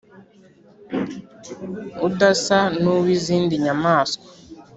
udasa 2.07 2.59
n'uw'izindi 2.81 3.53
nyamaswa 3.65 4.21